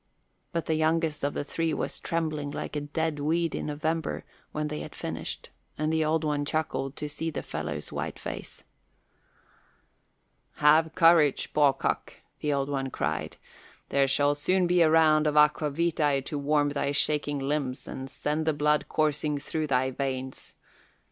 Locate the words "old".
6.03-6.23, 12.51-12.67